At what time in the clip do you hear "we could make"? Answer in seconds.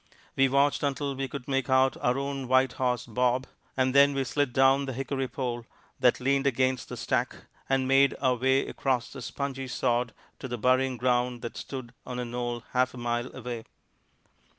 1.13-1.69